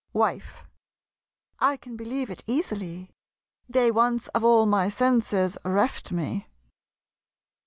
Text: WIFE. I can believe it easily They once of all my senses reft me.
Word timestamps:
WIFE. 0.13 0.63
I 1.59 1.77
can 1.77 1.95
believe 1.95 2.31
it 2.31 2.43
easily 2.47 3.11
They 3.69 3.91
once 3.91 4.29
of 4.29 4.43
all 4.43 4.65
my 4.65 4.89
senses 4.89 5.59
reft 5.63 6.11
me. 6.11 6.47